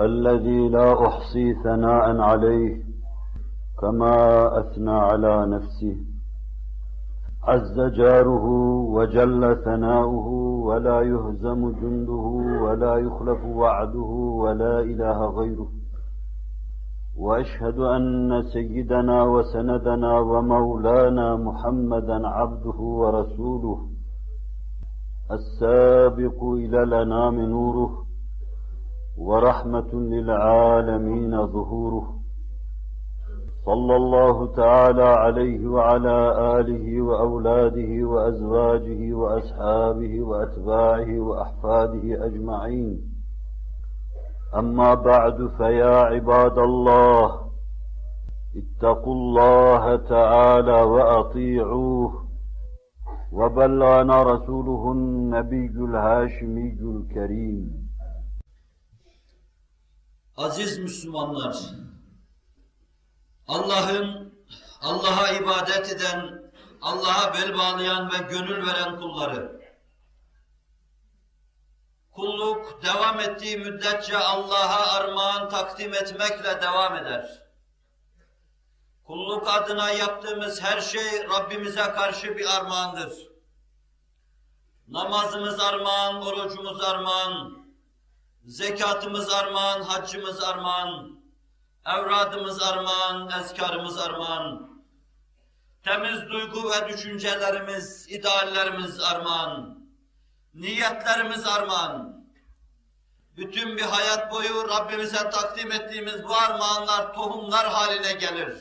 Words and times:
الذي 0.00 0.68
لا 0.68 1.06
أحصي 1.06 1.54
ثناء 1.54 2.20
عليه 2.20 2.82
كما 3.80 4.14
أثنى 4.60 4.90
على 4.90 5.46
نفسه. 5.46 5.96
عز 7.44 7.80
جاره 7.80 8.46
وجل 8.96 9.56
ثناؤه 9.64 10.28
ولا 10.68 11.00
يهزم 11.00 11.70
جنده 11.70 12.26
ولا 12.62 12.96
يخلف 12.96 13.44
وعده 13.44 14.10
ولا 14.42 14.80
إله 14.80 15.26
غيره. 15.26 15.68
وأشهد 17.18 17.78
أن 17.78 18.42
سيدنا 18.52 19.22
وسندنا 19.22 20.18
ومولانا 20.18 21.36
محمدا 21.36 22.28
عبده 22.28 22.78
ورسوله 22.78 23.86
السابق 25.30 26.44
إلى 26.44 26.82
الأنام 26.82 27.40
نوره. 27.40 28.05
ورحمة 29.16 29.94
للعالمين 29.94 31.46
ظهوره. 31.46 32.16
صلى 33.66 33.96
الله 33.96 34.46
تعالى 34.46 35.02
عليه 35.02 35.66
وعلى 35.68 36.18
آله 36.60 37.02
وأولاده 37.02 38.04
وأزواجه 38.08 39.14
وأصحابه 39.14 40.22
وأتباعه 40.22 41.20
وأحفاده 41.20 42.26
أجمعين. 42.26 43.00
أما 44.56 44.94
بعد 44.94 45.50
فيا 45.56 45.96
عباد 45.96 46.58
الله 46.58 47.40
اتقوا 48.56 49.14
الله 49.14 49.96
تعالى 49.96 50.82
وأطيعوه. 50.82 52.26
وبلغنا 53.32 54.22
رسوله 54.22 54.92
النبي 54.92 55.66
الهاشمي 55.66 56.78
الكريم. 56.80 57.85
Aziz 60.36 60.78
Müslümanlar, 60.78 61.56
Allah'ın, 63.48 64.34
Allah'a 64.80 65.28
ibadet 65.28 65.92
eden, 65.92 66.52
Allah'a 66.82 67.34
bel 67.34 67.58
bağlayan 67.58 68.12
ve 68.12 68.18
gönül 68.18 68.66
veren 68.66 69.00
kulları, 69.00 69.60
Kulluk 72.12 72.82
devam 72.84 73.20
ettiği 73.20 73.56
müddetçe 73.56 74.18
Allah'a 74.18 74.96
armağan 74.96 75.48
takdim 75.48 75.94
etmekle 75.94 76.62
devam 76.62 76.96
eder. 76.96 77.42
Kulluk 79.04 79.48
adına 79.48 79.90
yaptığımız 79.90 80.62
her 80.62 80.80
şey 80.80 81.28
Rabbimize 81.28 81.82
karşı 81.82 82.36
bir 82.36 82.56
armağandır. 82.56 83.12
Namazımız 84.88 85.60
armağan, 85.60 86.22
orucumuz 86.22 86.84
armağan, 86.84 87.65
zekatımız 88.46 89.32
armağan, 89.32 89.82
haccımız 89.82 90.42
armağan, 90.42 91.20
evradımız 91.86 92.62
armağan, 92.62 93.30
ezkarımız 93.40 93.98
armağan, 93.98 94.70
temiz 95.82 96.28
duygu 96.30 96.70
ve 96.70 96.88
düşüncelerimiz, 96.88 98.06
ideallerimiz 98.08 99.00
armağan, 99.00 99.78
niyetlerimiz 100.54 101.46
armağan. 101.46 102.26
Bütün 103.36 103.76
bir 103.76 103.82
hayat 103.82 104.32
boyu 104.32 104.68
Rabbimize 104.68 105.30
takdim 105.30 105.72
ettiğimiz 105.72 106.24
bu 106.24 106.36
armağanlar 106.36 107.14
tohumlar 107.14 107.66
haline 107.66 108.12
gelir. 108.12 108.54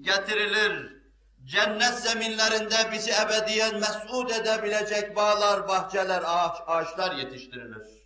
Getirilir. 0.00 1.02
Cennet 1.44 1.94
zeminlerinde 1.98 2.92
bizi 2.92 3.10
ebediyen 3.10 3.74
mes'ud 3.74 4.30
edebilecek 4.30 5.16
bağlar, 5.16 5.68
bahçeler, 5.68 6.22
ağaç, 6.26 6.56
ağaçlar 6.66 7.16
yetiştirilir. 7.16 8.01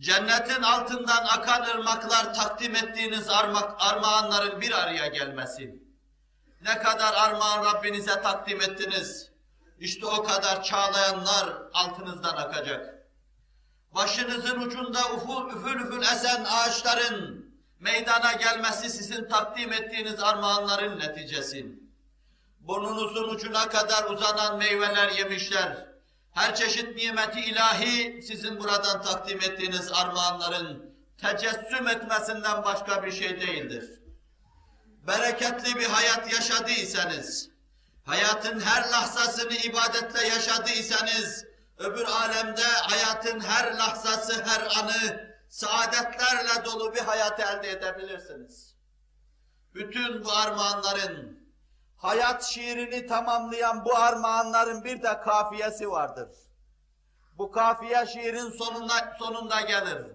Cennetin 0.00 0.62
altından 0.62 1.24
akan 1.24 1.62
ırmaklar 1.62 2.34
takdim 2.34 2.76
ettiğiniz 2.76 3.28
arma 3.28 3.76
armağanların 3.78 4.60
bir 4.60 4.72
araya 4.72 5.06
gelmesi. 5.06 5.82
Ne 6.62 6.78
kadar 6.78 7.14
armağan 7.14 7.64
Rabbinize 7.64 8.22
takdim 8.22 8.60
ettiniz, 8.60 9.30
işte 9.78 10.06
o 10.06 10.22
kadar 10.22 10.62
çağlayanlar 10.62 11.48
altınızdan 11.72 12.36
akacak. 12.36 13.06
Başınızın 13.94 14.60
ucunda 14.60 14.98
uful 15.14 15.50
üfül 15.50 15.80
üfül 15.80 16.02
esen 16.02 16.44
ağaçların 16.44 17.46
meydana 17.80 18.32
gelmesi 18.32 18.90
sizin 18.90 19.28
takdim 19.28 19.72
ettiğiniz 19.72 20.20
armağanların 20.20 20.98
neticesi. 20.98 21.66
Burnunuzun 22.60 23.28
ucuna 23.28 23.68
kadar 23.68 24.04
uzanan 24.10 24.58
meyveler 24.58 25.08
yemişler. 25.08 25.85
Her 26.36 26.54
çeşit 26.54 26.96
nimeti 26.96 27.40
ilahi 27.40 28.22
sizin 28.22 28.60
buradan 28.60 29.02
takdim 29.02 29.38
ettiğiniz 29.38 29.92
armağanların 29.92 30.96
tecessüm 31.18 31.88
etmesinden 31.88 32.64
başka 32.64 33.02
bir 33.02 33.12
şey 33.12 33.40
değildir. 33.40 34.00
Bereketli 35.06 35.80
bir 35.80 35.84
hayat 35.86 36.32
yaşadıysanız, 36.32 37.48
hayatın 38.04 38.60
her 38.60 38.90
lahzasını 38.90 39.52
ibadetle 39.52 40.26
yaşadıysanız, 40.26 41.44
öbür 41.78 42.04
alemde 42.04 42.62
hayatın 42.62 43.40
her 43.40 43.74
lahzası, 43.78 44.44
her 44.44 44.60
anı 44.60 45.30
saadetlerle 45.48 46.64
dolu 46.64 46.94
bir 46.94 47.00
hayat 47.00 47.40
elde 47.40 47.70
edebilirsiniz. 47.70 48.74
Bütün 49.74 50.24
bu 50.24 50.32
armağanların, 50.32 51.35
hayat 51.96 52.44
şiirini 52.44 53.06
tamamlayan 53.06 53.84
bu 53.84 53.96
armağanların 53.96 54.84
bir 54.84 55.02
de 55.02 55.20
kafiyesi 55.20 55.90
vardır. 55.90 56.28
Bu 57.32 57.50
kafiye 57.50 58.06
şiirin 58.06 58.50
sonunda, 58.50 59.16
sonunda 59.18 59.60
gelir. 59.60 60.06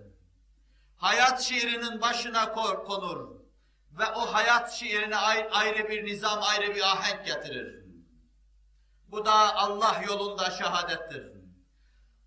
Hayat 0.98 1.42
şiirinin 1.42 2.02
başına 2.02 2.54
konur 2.54 3.42
ve 3.92 4.06
o 4.16 4.34
hayat 4.34 4.72
şiirine 4.72 5.18
ayrı 5.52 5.90
bir 5.90 6.06
nizam, 6.06 6.44
ayrı 6.44 6.76
bir 6.76 6.82
ahenk 6.82 7.26
getirir. 7.26 7.86
Bu 9.08 9.26
da 9.26 9.56
Allah 9.56 10.02
yolunda 10.08 10.52
şehadettir. 10.52 11.42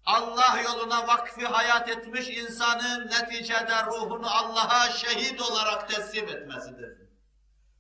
Allah 0.07 0.61
yoluna 0.65 1.07
vakfi 1.07 1.47
hayat 1.47 1.89
etmiş 1.89 2.29
insanın 2.29 3.07
neticede 3.07 3.87
ruhunu 3.87 4.31
Allah'a 4.31 4.91
şehit 4.91 5.41
olarak 5.41 5.89
teslim 5.89 6.29
etmesidir. 6.29 7.04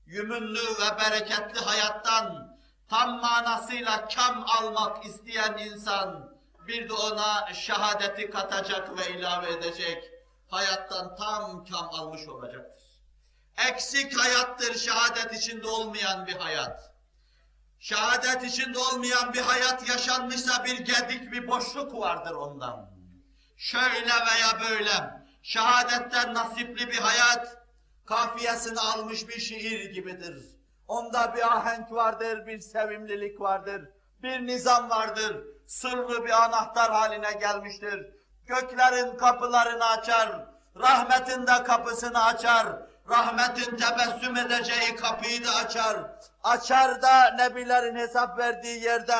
Yümünlü 0.07 0.61
ve 0.61 0.99
bereketli 1.01 1.61
hayattan 1.61 2.57
tam 2.91 3.21
manasıyla 3.21 4.09
kam 4.09 4.45
almak 4.47 5.05
isteyen 5.05 5.59
insan 5.59 6.35
bir 6.67 6.89
de 6.89 6.93
ona 6.93 7.55
şehadeti 7.55 8.31
katacak 8.31 8.99
ve 8.99 9.11
ilave 9.11 9.53
edecek 9.53 10.11
hayattan 10.51 11.17
tam 11.17 11.65
kam 11.65 11.89
almış 11.91 12.29
olacaktır. 12.29 12.85
Eksik 13.69 14.21
hayattır 14.21 14.75
şehadet 14.75 15.35
içinde 15.35 15.69
olmayan 15.69 16.27
bir 16.27 16.37
hayat. 16.37 16.95
Şehadet 17.79 18.45
içinde 18.45 18.79
olmayan 18.79 19.33
bir 19.33 19.41
hayat 19.41 19.89
yaşanmışsa 19.89 20.65
bir 20.65 20.79
gedik, 20.79 21.33
bir 21.33 21.49
boşluk 21.49 21.95
vardır 21.95 22.35
ondan. 22.35 22.91
Şöyle 23.57 24.07
veya 24.07 24.61
böyle, 24.71 25.25
şehadetten 25.43 26.35
nasipli 26.35 26.91
bir 26.91 26.99
hayat, 26.99 27.64
kafiyesini 28.07 28.81
almış 28.81 29.29
bir 29.29 29.41
şiir 29.41 29.91
gibidir. 29.91 30.45
Onda 30.89 31.35
bir 31.37 31.57
ahenk 31.57 31.93
vardır, 31.93 32.47
bir 32.47 32.61
sevimlilik 32.61 33.41
vardır, 33.41 33.89
bir 34.23 34.47
nizam 34.47 34.91
vardır, 34.91 35.45
sırlı 35.67 36.25
bir 36.25 36.45
anahtar 36.45 36.93
haline 36.93 37.33
gelmiştir. 37.33 38.07
Göklerin 38.47 39.17
kapılarını 39.17 39.85
açar, 39.85 40.47
rahmetin 40.77 41.47
de 41.47 41.63
kapısını 41.65 42.25
açar, 42.25 42.67
rahmetin 43.11 43.77
tebessüm 43.77 44.37
edeceği 44.37 44.97
kapıyı 44.97 45.47
da 45.47 45.51
açar. 45.55 45.97
Açar 46.45 47.03
da 47.03 47.31
nebilerin 47.31 47.97
hesap 47.97 48.39
verdiği 48.39 48.83
yerde 48.83 49.17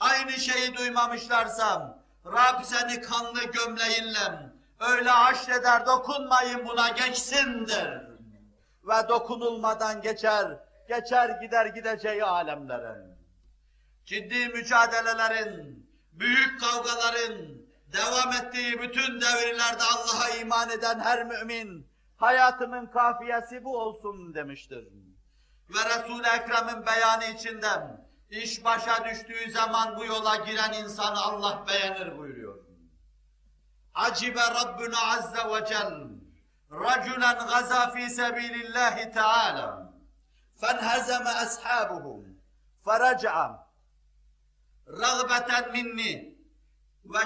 aynı 0.00 0.32
şeyi 0.32 0.76
duymamışlarsam 0.76 1.98
Rab 2.26 2.62
seni 2.64 3.00
kanlı 3.00 3.44
gömleğinle 3.44 4.52
öyle 4.80 5.10
haşreder 5.10 5.86
dokunmayın 5.86 6.68
buna 6.68 6.88
geçsindir. 6.88 8.03
Ve 8.86 9.08
dokunulmadan 9.08 10.02
geçer, 10.02 10.58
geçer 10.88 11.28
gider 11.42 11.66
gideceği 11.66 12.24
alemlerin. 12.24 13.14
Ciddi 14.04 14.48
mücadelelerin, 14.48 15.90
büyük 16.12 16.60
kavgaların, 16.60 17.64
devam 17.92 18.32
ettiği 18.32 18.82
bütün 18.82 19.20
devirlerde 19.20 19.82
Allah'a 19.82 20.28
iman 20.40 20.70
eden 20.70 21.00
her 21.00 21.24
mümin, 21.24 21.90
hayatımın 22.16 22.86
kafiyesi 22.86 23.64
bu 23.64 23.78
olsun 23.78 24.34
demiştir. 24.34 24.88
Ve 25.68 25.84
Resul-i 25.84 26.26
Ekrem'in 26.26 26.86
beyanı 26.86 27.24
içinden, 27.24 28.06
iş 28.30 28.64
başa 28.64 29.04
düştüğü 29.04 29.50
zaman 29.50 29.96
bu 29.96 30.04
yola 30.04 30.36
giren 30.36 30.72
insanı 30.72 31.20
Allah 31.20 31.64
beğenir 31.68 32.18
buyuruyor. 32.18 32.64
Acibe 33.94 34.40
Rabbuna 34.40 35.12
Azze 35.16 35.54
ve 35.54 35.66
Celle, 35.66 36.23
raculen 36.73 37.47
gaza 37.47 37.89
fi 37.91 38.09
sebilillahi 38.09 39.11
Teala, 39.11 39.93
fenhezeme 40.61 41.29
ashabuhum, 41.29 42.25
feraca'a, 42.85 43.69
رغبة 44.89 45.51
مني 45.73 46.35
ve 47.05 47.23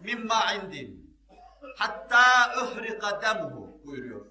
مما 0.00 0.34
عندي 0.34 1.06
hatta 1.76 2.52
اُحْرِقَ 2.62 3.22
demuhu 3.22 3.80
buyuruyor. 3.84 4.26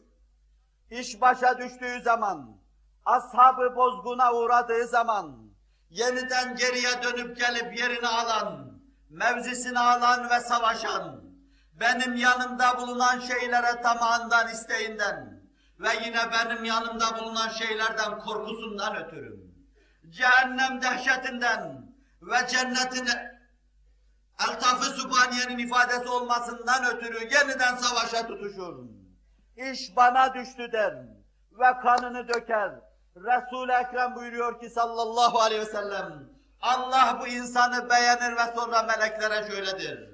İş 0.89 1.21
başa 1.21 1.57
düştüğü 1.57 2.01
zaman, 2.01 2.57
ashabı 3.05 3.75
bozguna 3.75 4.33
uğradığı 4.33 4.87
zaman, 4.87 5.51
yeniden 5.89 6.55
geriye 6.55 7.03
dönüp 7.03 7.37
gelip 7.37 7.79
yerini 7.79 8.07
alan, 8.07 8.79
mevzisini 9.09 9.79
alan 9.79 10.29
ve 10.29 10.39
savaşan, 10.39 11.21
benim 11.80 12.16
yanımda 12.16 12.78
bulunan 12.78 13.20
şeylere 13.20 13.82
tamağından, 13.82 14.48
isteğinden 14.48 15.40
ve 15.78 15.88
yine 16.04 16.20
benim 16.32 16.64
yanımda 16.64 17.18
bulunan 17.18 17.48
şeylerden 17.48 18.18
korkusundan 18.18 18.96
ötürü, 18.96 19.36
cehennem 20.10 20.82
dehşetinden, 20.82 21.90
ve 22.22 22.46
cennetin 22.48 23.08
Eltaf-ı 24.48 24.84
Sübhaniye'nin 24.84 25.58
ifadesi 25.58 26.08
olmasından 26.08 26.84
ötürü 26.84 27.18
yeniden 27.18 27.74
savaşa 27.74 28.26
tutuşur. 28.26 28.74
İş 29.56 29.96
bana 29.96 30.34
düştü 30.34 30.72
der 30.72 30.94
ve 31.52 31.80
kanını 31.82 32.28
döker. 32.28 32.72
Resul-i 33.16 33.72
Ekrem 33.72 34.14
buyuruyor 34.16 34.60
ki 34.60 34.70
sallallahu 34.70 35.40
aleyhi 35.40 35.62
ve 35.62 35.66
sellem, 35.66 36.28
Allah 36.60 37.18
bu 37.20 37.26
insanı 37.26 37.90
beğenir 37.90 38.36
ve 38.36 38.54
sonra 38.56 38.82
meleklere 38.82 39.50
şöyledir. 39.50 40.09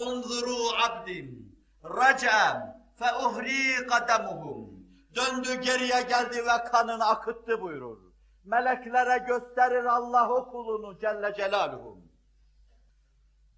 Unzuru 0.00 0.56
abdim, 0.84 1.56
raca'em, 1.84 2.84
fe 2.98 3.14
uhri 3.14 3.86
kademuhum. 3.86 4.70
Döndü 5.14 5.54
geriye 5.54 6.02
geldi 6.02 6.44
ve 6.46 6.64
kanını 6.70 7.06
akıttı 7.06 7.60
buyurur. 7.60 7.98
Meleklere 8.44 9.18
gösterir 9.18 9.84
Allah 9.84 10.30
o 10.30 10.50
kulunu 10.50 10.98
Celle 10.98 11.34
Celaluhu. 11.34 11.98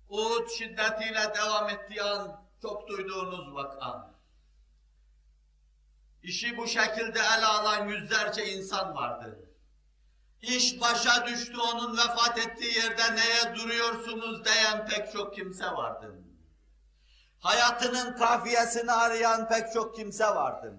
Uhud 0.09 0.49
şiddetiyle 0.49 1.35
devam 1.35 1.69
ettiği 1.69 2.03
an 2.03 2.47
çok 2.63 2.89
duyduğunuz 2.89 3.55
vaka. 3.55 4.11
İşi 6.23 6.57
bu 6.57 6.67
şekilde 6.67 7.19
ele 7.19 7.47
alan 7.47 7.89
yüzlerce 7.89 8.45
insan 8.45 8.95
vardı. 8.95 9.49
İş 10.43 10.81
başa 10.81 11.27
düştü 11.27 11.57
onun 11.75 11.97
vefat 11.97 12.39
ettiği 12.39 12.79
yerde 12.79 13.15
neye 13.15 13.57
duruyorsunuz 13.57 14.45
diyen 14.45 14.87
pek 14.87 15.13
çok 15.13 15.35
kimse 15.35 15.65
vardı. 15.65 16.22
Hayatının 17.43 18.17
kafiyesini 18.17 18.93
arayan 18.93 19.49
pek 19.49 19.73
çok 19.73 19.97
kimse 19.97 20.25
vardı 20.25 20.77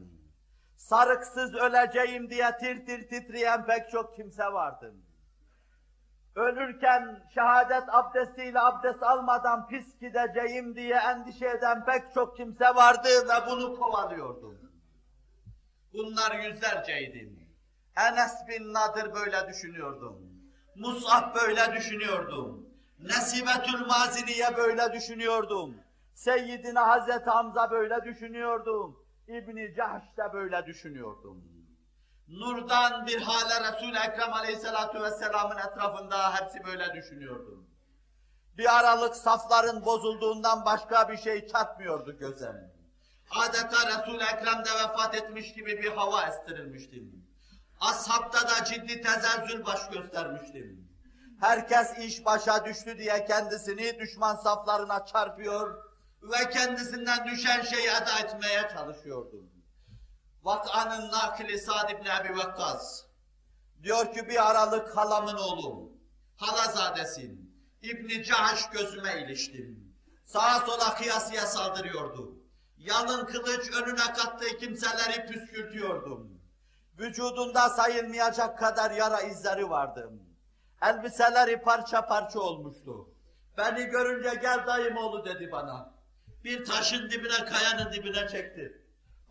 sarıksız 0.83 1.56
öleceğim 1.56 2.30
diye 2.30 2.57
tir 2.57 2.86
tir 2.86 3.10
titreyen 3.10 3.65
pek 3.65 3.92
çok 3.92 4.15
kimse 4.15 4.44
vardı. 4.44 4.94
Ölürken 6.36 7.24
şehadet 7.33 7.83
abdestiyle 7.88 8.60
abdest 8.60 9.04
almadan 9.04 9.68
pis 9.68 10.00
gideceğim 10.00 10.75
diye 10.75 10.95
endişe 10.95 11.48
eden 11.48 11.86
pek 11.86 12.13
çok 12.13 12.38
kimse 12.38 12.66
vardı 12.66 13.09
ve 13.30 13.51
bunu 13.51 13.80
kovalıyordum. 13.80 14.57
Bunlar 15.94 16.36
yüzlerceydi. 16.36 17.30
Enes 17.98 18.48
bin 18.48 18.74
Nadir 18.74 19.13
böyle 19.13 19.48
düşünüyordum. 19.48 20.16
Mus'ab 20.75 21.36
böyle 21.36 21.75
düşünüyordum. 21.75 22.69
Nesibetül 23.00 23.86
Maziniye 23.86 24.57
böyle 24.57 24.94
düşünüyordum. 24.94 25.75
Seyyidina 26.15 26.88
Hazreti 26.88 27.30
Hamza 27.30 27.71
böyle 27.71 28.04
düşünüyordum. 28.04 29.06
İbni 29.27 29.75
Cahş 29.75 30.04
da 30.18 30.33
böyle 30.33 30.65
düşünüyordum. 30.65 31.44
Nurdan 32.27 33.07
bir 33.07 33.21
hale 33.21 33.68
Resul-i 33.68 33.98
Ekrem 33.98 34.33
Aleyhisselatü 34.33 35.01
Vesselam'ın 35.01 35.57
etrafında 35.57 36.36
hepsi 36.36 36.63
böyle 36.63 36.94
düşünüyordum. 36.94 37.68
Bir 38.57 38.80
aralık 38.80 39.15
safların 39.15 39.86
bozulduğundan 39.86 40.65
başka 40.65 41.10
bir 41.10 41.18
şey 41.18 41.48
çarpmıyordu 41.48 42.18
göze. 42.18 42.74
Adeta 43.31 43.88
Resul-i 43.88 44.24
Ekrem'de 44.24 44.69
vefat 44.83 45.16
etmiş 45.16 45.54
gibi 45.54 45.83
bir 45.83 45.92
hava 45.92 46.24
estirilmiştim. 46.24 47.25
Ashabta 47.80 48.48
da 48.48 48.63
ciddi 48.66 49.01
tezezzül 49.01 49.66
baş 49.66 49.89
göstermiştim. 49.89 50.89
Herkes 51.39 51.98
iş 51.98 52.25
başa 52.25 52.66
düştü 52.66 52.98
diye 52.98 53.25
kendisini 53.25 54.00
düşman 54.00 54.36
saflarına 54.36 55.06
çarpıyor, 55.06 55.93
ve 56.24 56.50
kendisinden 56.50 57.25
düşen 57.25 57.62
şeyi 57.62 57.88
eda 57.88 58.20
etmeye 58.20 58.70
çalışıyordum. 58.74 59.52
Vak'anın 60.44 61.12
nakli 61.12 61.60
Sa'd 61.60 61.90
ibn 61.90 62.06
Ebi 62.06 62.38
Vakkas. 62.38 63.06
Diyor 63.84 64.14
ki 64.14 64.30
bir 64.30 64.50
aralık 64.52 64.98
halamın 64.98 65.36
oğlu, 65.36 65.92
halazadesin. 66.38 67.54
İbni 67.81 68.24
Cahaş 68.24 68.70
gözüme 68.70 69.22
iliştim. 69.22 69.96
Sağa 70.25 70.60
sola 70.60 70.96
kıyasıya 70.96 71.46
saldırıyordu. 71.46 72.36
Yalın 72.78 73.26
kılıç 73.26 73.72
önüne 73.72 74.14
kattığı 74.14 74.58
kimseleri 74.58 75.28
püskürtüyordum. 75.28 76.42
Vücudunda 77.00 77.69
sayılmayacak 77.69 78.59
kadar 78.59 78.92
yara 78.92 79.21
izleri 79.21 79.69
vardı. 79.69 80.12
Elbiseleri 80.81 81.62
parça 81.62 82.06
parça 82.06 82.40
olmuştu. 82.40 83.09
Beni 83.57 83.86
görünce 83.86 84.40
gel 84.42 84.68
dayım 84.68 84.97
oğlu 84.97 85.26
dedi 85.26 85.52
bana 85.52 85.93
bir 86.44 86.66
taşın 86.66 87.09
dibine, 87.09 87.45
kayanın 87.45 87.94
dibine 87.94 88.28
çekti. 88.28 88.81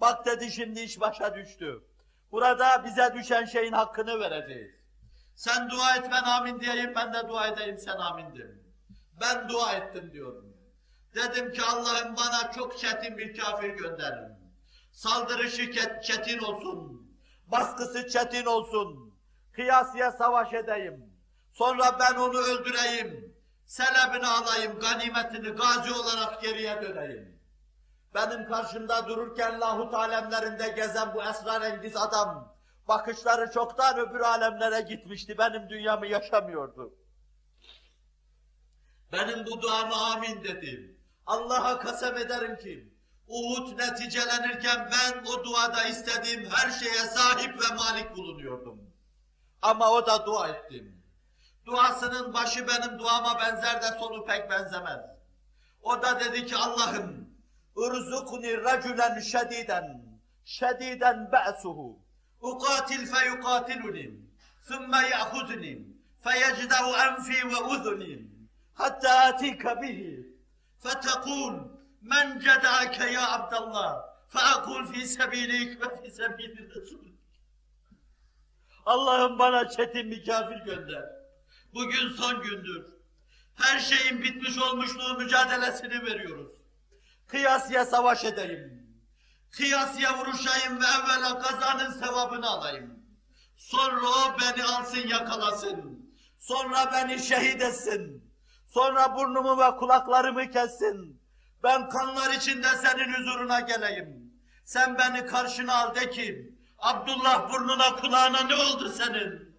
Bak 0.00 0.26
dedi 0.26 0.50
şimdi 0.50 0.80
iş 0.80 1.00
başa 1.00 1.34
düştü. 1.34 1.84
Burada 2.32 2.84
bize 2.84 3.14
düşen 3.14 3.44
şeyin 3.44 3.72
hakkını 3.72 4.20
vereceğiz. 4.20 4.74
Sen 5.34 5.70
dua 5.70 5.96
et 5.96 6.08
ben 6.12 6.22
amin 6.22 6.60
diyeyim, 6.60 6.92
ben 6.96 7.14
de 7.14 7.28
dua 7.28 7.46
edeyim 7.46 7.78
sen 7.78 7.96
amin 7.96 8.36
de. 8.36 8.62
Ben 9.20 9.48
dua 9.48 9.72
ettim 9.72 10.10
diyorum. 10.12 10.56
Dedim 11.14 11.52
ki 11.52 11.62
Allah'ım 11.62 12.16
bana 12.16 12.52
çok 12.52 12.78
çetin 12.78 13.18
bir 13.18 13.36
kafir 13.36 13.68
gönderin. 13.68 14.32
Saldırışı 14.92 15.72
çetin 16.02 16.38
olsun. 16.38 17.08
Baskısı 17.46 18.08
çetin 18.08 18.44
olsun. 18.44 19.14
Kıyasıya 19.52 20.12
savaş 20.12 20.52
edeyim. 20.52 21.12
Sonra 21.52 21.98
ben 22.00 22.14
onu 22.14 22.38
öldüreyim 22.38 23.34
selebini 23.72 24.26
alayım, 24.26 24.78
ganimetini 24.78 25.48
gazi 25.48 25.92
olarak 25.92 26.42
geriye 26.42 26.82
döneyim. 26.82 27.40
Benim 28.14 28.48
karşımda 28.48 29.08
dururken 29.08 29.60
lahut 29.60 29.94
alemlerinde 29.94 30.68
gezen 30.68 31.14
bu 31.14 31.22
esrarengiz 31.22 31.96
adam, 31.96 32.56
bakışları 32.88 33.50
çoktan 33.50 33.98
öbür 33.98 34.20
alemlere 34.20 34.80
gitmişti, 34.80 35.38
benim 35.38 35.68
dünyamı 35.68 36.06
yaşamıyordu. 36.06 36.94
Benim 39.12 39.46
bu 39.46 39.62
duama 39.62 40.12
amin 40.12 40.44
dedim. 40.44 40.98
Allah'a 41.26 41.78
kasem 41.78 42.16
ederim 42.16 42.58
ki, 42.58 42.92
Uhud 43.26 43.78
neticelenirken 43.78 44.90
ben 44.92 45.24
o 45.24 45.44
duada 45.44 45.84
istediğim 45.84 46.50
her 46.50 46.70
şeye 46.70 47.04
sahip 47.04 47.62
ve 47.62 47.74
malik 47.74 48.16
bulunuyordum. 48.16 48.80
Ama 49.62 49.90
o 49.90 50.06
da 50.06 50.26
dua 50.26 50.48
ettim. 50.48 51.01
Duasının 51.65 52.33
başı 52.33 52.67
benim 52.67 52.99
duama 52.99 53.39
benzer 53.39 53.81
de 53.81 53.99
sonu 53.99 54.25
pek 54.25 54.51
benzemez. 54.51 54.99
O 55.81 56.01
da 56.01 56.19
dedi 56.19 56.45
ki 56.45 56.55
Allah'ım 56.55 57.27
اُرْزُقْنِ 57.75 58.43
رَجُلًا 58.67 59.09
شَدِيدًا 59.31 59.81
شَدِيدًا 60.59 61.11
بَأْسُهُ 61.33 61.79
اُقَاتِلْ 62.49 63.01
فَيُقَاتِلُنِي 63.13 64.07
ثُمَّ 64.69 64.91
يَأْخُذُنِي 65.13 65.73
فَيَجْدَعُ 66.25 66.83
أَنْفِي 67.07 67.39
وَأُذُنِي 67.51 68.13
حَتَّى 68.79 69.13
آتِيكَ 69.29 69.63
بِهِ 69.81 69.99
فَتَقُولُ 70.83 71.53
مَنْ 72.13 72.25
جَدَعَكَ 72.45 72.97
يَا 73.15 73.25
عَبْدَ 73.33 73.53
اللّٰهِ 73.63 73.93
فَأَقُولْ 74.33 74.83
فِي 74.91 75.01
سَبِيلِكَ 75.17 75.69
وَفِي 75.81 76.07
سَبِيلِ 76.19 76.53
رَسُولِكَ 76.75 77.17
Allah'ım 78.85 79.39
bana 79.39 79.69
çetin 79.69 80.11
bir 80.11 80.25
kafir 80.25 80.55
gönder. 80.55 81.05
Bugün 81.74 82.08
son 82.08 82.42
gündür. 82.42 82.84
Her 83.54 83.80
şeyin 83.80 84.22
bitmiş 84.22 84.58
olmuşluğu 84.58 85.14
mücadelesini 85.18 86.02
veriyoruz. 86.06 86.52
Kıyasya 87.28 87.84
savaş 87.84 88.24
edeyim. 88.24 88.86
Kıyasya 89.50 90.18
vuruşayım 90.18 90.80
ve 90.80 90.86
evvela 90.86 91.42
kazanın 91.42 91.92
sevabını 91.92 92.46
alayım. 92.46 92.98
Sonra 93.56 94.08
o 94.08 94.36
beni 94.40 94.64
alsın 94.64 95.08
yakalasın. 95.08 96.10
Sonra 96.38 96.92
beni 96.92 97.22
şehit 97.22 97.62
etsin. 97.62 98.32
Sonra 98.66 99.16
burnumu 99.16 99.58
ve 99.58 99.76
kulaklarımı 99.76 100.50
kessin. 100.50 101.22
Ben 101.62 101.88
kanlar 101.88 102.34
içinde 102.34 102.68
senin 102.68 103.14
huzuruna 103.14 103.60
geleyim. 103.60 104.32
Sen 104.64 104.98
beni 104.98 105.26
karşına 105.26 105.74
al 105.74 105.94
de 105.94 106.10
ki, 106.10 106.56
Abdullah 106.78 107.52
burnuna 107.52 107.96
kulağına 107.96 108.40
ne 108.40 108.54
oldu 108.54 108.88
senin? 108.88 109.51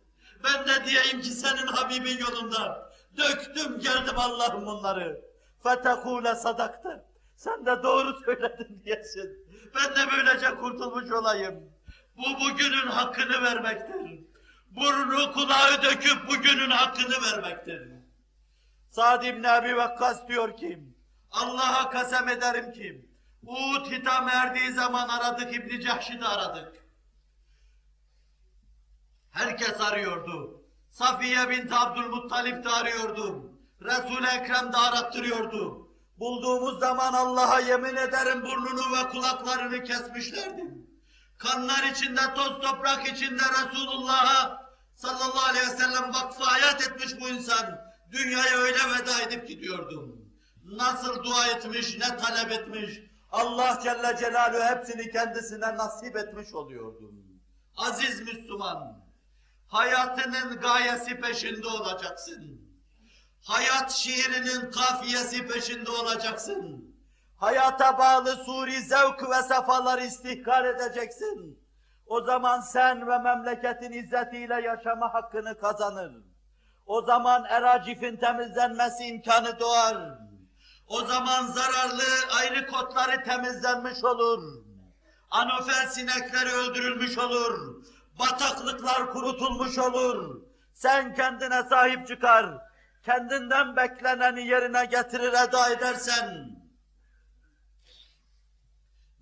Ben 0.43 0.67
de 0.67 0.85
diyeyim 0.85 1.21
ki 1.21 1.29
senin 1.29 1.67
Habibin 1.67 2.17
yolunda. 2.17 2.91
Döktüm 3.17 3.79
geldim 3.79 4.15
Allah'ım 4.17 4.65
bunları. 4.65 5.21
Fetekule 5.63 6.35
sadaktı. 6.35 7.05
Sen 7.35 7.65
de 7.65 7.83
doğru 7.83 8.19
söyledin 8.25 8.81
diyesin. 8.85 9.47
Ben 9.75 9.95
de 9.95 10.11
böylece 10.11 10.55
kurtulmuş 10.55 11.11
olayım. 11.11 11.73
Bu 12.17 12.45
bugünün 12.45 12.87
hakkını 12.87 13.41
vermektir. 13.43 14.19
Burnu 14.69 15.31
kulağı 15.33 15.83
döküp 15.83 16.27
bugünün 16.29 16.69
hakkını 16.69 17.15
vermektir. 17.23 17.89
Sa'd 18.89 19.23
ibn 19.23 19.43
Abi 19.43 19.77
Vakkas 19.77 20.27
diyor 20.27 20.57
ki, 20.57 20.79
Allah'a 21.31 21.89
kasem 21.89 22.29
ederim 22.29 22.73
ki, 22.73 23.05
Uhud 23.43 23.91
hitam 23.91 24.29
erdiği 24.29 24.71
zaman 24.71 25.09
aradık 25.09 25.55
İbn 25.55 25.79
Cahş'i 25.79 26.19
aradık. 26.25 26.82
Herkes 29.33 29.81
arıyordu. 29.81 30.61
Safiye 30.89 31.49
bint 31.49 31.73
Abdülmuttalip 31.73 32.65
de 32.65 32.69
arıyordu. 32.69 33.51
Resul-i 33.81 34.27
Ekrem 34.27 34.73
de 34.73 34.77
arattırıyordu. 34.77 35.87
Bulduğumuz 36.17 36.79
zaman 36.79 37.13
Allah'a 37.13 37.59
yemin 37.59 37.95
ederim 37.95 38.41
burnunu 38.41 38.97
ve 38.97 39.09
kulaklarını 39.09 39.83
kesmişlerdi. 39.83 40.63
Kanlar 41.37 41.83
içinde, 41.91 42.21
toz 42.35 42.61
toprak 42.61 43.07
içinde 43.07 43.43
Resulullah'a 43.43 44.63
sallallahu 44.95 45.49
aleyhi 45.49 45.67
ve 45.67 45.75
sellem 45.77 46.13
vakfı 46.13 46.43
hayat 46.43 46.81
etmiş 46.81 47.21
bu 47.21 47.29
insan. 47.29 47.81
Dünyaya 48.11 48.57
öyle 48.57 48.77
veda 48.77 49.21
edip 49.21 49.47
gidiyordum. 49.47 50.25
Nasıl 50.65 51.23
dua 51.23 51.47
etmiş, 51.47 51.97
ne 51.97 52.17
talep 52.17 52.51
etmiş. 52.51 52.99
Allah 53.31 53.79
Celle 53.83 54.17
Celaluhu 54.19 54.63
hepsini 54.63 55.11
kendisine 55.11 55.77
nasip 55.77 56.17
etmiş 56.17 56.53
oluyordum. 56.53 57.23
Aziz 57.77 58.21
Müslüman, 58.21 59.02
hayatının 59.73 60.59
gayesi 60.59 61.19
peşinde 61.21 61.67
olacaksın. 61.67 62.61
Hayat 63.43 63.91
şiirinin 63.91 64.71
kafiyesi 64.71 65.47
peşinde 65.47 65.91
olacaksın. 65.91 66.95
Hayata 67.37 67.97
bağlı 67.97 68.35
suri 68.45 68.81
zevk 68.81 69.29
ve 69.29 69.41
sefaları 69.41 70.03
istihkar 70.05 70.65
edeceksin. 70.65 71.59
O 72.05 72.21
zaman 72.21 72.61
sen 72.61 73.07
ve 73.07 73.17
memleketin 73.17 73.91
izzetiyle 73.91 74.61
yaşama 74.61 75.13
hakkını 75.13 75.59
kazanır. 75.59 76.11
O 76.85 77.01
zaman 77.01 77.45
eracifin 77.49 78.17
temizlenmesi 78.17 79.03
imkanı 79.03 79.59
doğar. 79.59 80.19
O 80.87 81.01
zaman 81.05 81.47
zararlı 81.47 82.03
ayrı 82.39 82.67
kotları 82.67 83.23
temizlenmiş 83.23 84.03
olur. 84.03 84.63
Anofel 85.31 85.87
sinekleri 85.87 86.49
öldürülmüş 86.49 87.17
olur. 87.17 87.83
Bataklıklar 88.19 89.11
kurutulmuş 89.11 89.77
olur. 89.77 90.41
Sen 90.73 91.15
kendine 91.15 91.63
sahip 91.63 92.07
çıkar. 92.07 92.57
Kendinden 93.03 93.75
bekleneni 93.75 94.47
yerine 94.47 94.85
getirir 94.85 95.33
eda 95.47 95.69
edersen. 95.69 96.49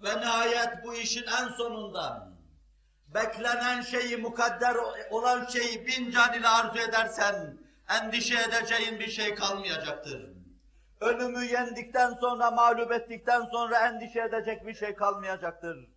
Ve 0.04 0.20
nihayet 0.20 0.84
bu 0.84 0.96
işin 0.96 1.26
en 1.42 1.48
sonunda 1.48 2.32
beklenen 3.08 3.82
şeyi, 3.82 4.18
mukadder 4.18 4.76
olan 5.10 5.46
şeyi 5.46 5.88
bin 5.88 6.12
can 6.12 6.34
ile 6.34 6.48
arzu 6.48 6.80
edersen, 6.80 7.58
endişe 7.90 8.42
edeceğin 8.42 9.00
bir 9.00 9.10
şey 9.10 9.36
kalmayacaktır. 9.36 10.30
Ölümü 11.02 11.46
yendikten 11.46 12.14
sonra, 12.14 12.52
mağlup 12.52 12.92
ettikten 12.92 13.46
sonra 13.46 13.88
endişe 13.88 14.22
edecek 14.22 14.66
bir 14.68 14.74
şey 14.74 14.96
kalmayacaktır. 14.96 15.90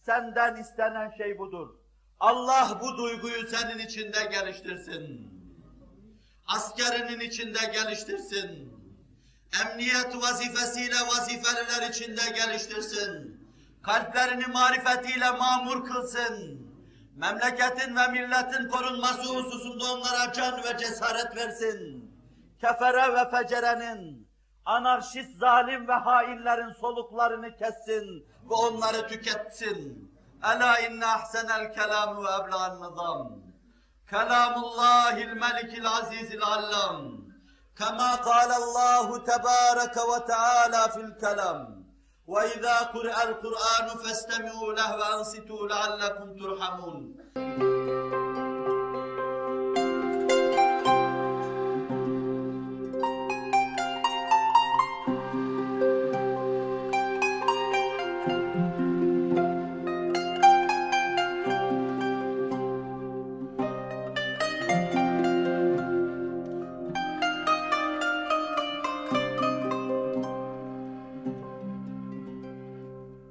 Senden 0.00 0.56
istenen 0.56 1.10
şey 1.10 1.38
budur. 1.38 1.85
Allah 2.20 2.78
bu 2.80 2.96
duyguyu 2.96 3.48
senin 3.48 3.78
içinde 3.78 4.24
geliştirsin. 4.24 5.30
Askerinin 6.46 7.20
içinde 7.20 7.58
geliştirsin. 7.72 8.72
Emniyet 9.62 10.16
vazifesiyle 10.22 10.94
vazifeliler 10.94 11.90
içinde 11.90 12.30
geliştirsin. 12.34 13.40
Kalplerini 13.82 14.46
marifetiyle 14.46 15.30
mamur 15.30 15.84
kılsın. 15.84 16.66
Memleketin 17.16 17.96
ve 17.96 18.08
milletin 18.08 18.68
korunması 18.68 19.34
hususunda 19.34 19.84
onlara 19.92 20.32
can 20.32 20.58
ve 20.64 20.78
cesaret 20.78 21.36
versin. 21.36 22.10
Kefere 22.60 23.14
ve 23.14 23.30
fecerenin, 23.30 24.28
anarşist 24.64 25.38
zalim 25.38 25.88
ve 25.88 25.92
hainlerin 25.92 26.72
soluklarını 26.72 27.56
kessin 27.56 28.26
ve 28.50 28.54
onları 28.54 29.08
tüketsin. 29.08 30.15
ألا 30.52 30.86
إن 30.86 31.02
أحسن 31.02 31.50
الكلام 31.50 32.18
وأبلغ 32.18 32.66
النظام. 32.66 33.52
كلام 34.10 34.54
الله 34.54 35.22
الملك 35.22 35.70
العزيز 35.78 36.32
العلام. 36.32 37.26
كما 37.78 38.14
قال 38.14 38.50
الله 38.62 39.18
تبارك 39.18 39.96
وتعالى 39.96 40.82
في 40.92 41.00
الكلام. 41.00 41.86
وإذا 42.26 42.76
قرأ 42.78 43.22
القرآن 43.22 43.88
فاستمعوا 44.04 44.72
له 44.72 44.96
وأنصتوا 44.96 45.68
لعلكم 45.68 46.26
ترحمون. 46.40 47.16